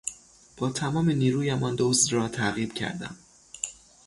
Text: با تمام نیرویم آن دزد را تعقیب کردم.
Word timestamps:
با 0.57 0.69
تمام 0.69 1.09
نیرویم 1.09 1.63
آن 1.63 1.75
دزد 1.79 2.13
را 2.13 2.27
تعقیب 2.27 2.73
کردم. 2.73 3.15